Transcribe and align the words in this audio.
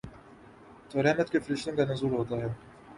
تو 0.89 1.03
رحمت 1.03 1.29
کے 1.29 1.39
فرشتوں 1.39 1.75
کا 1.77 1.85
نزول 1.85 2.11
ہوتا 2.11 2.35
ہے۔ 2.35 2.47